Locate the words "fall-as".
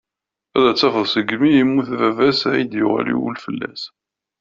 3.43-3.81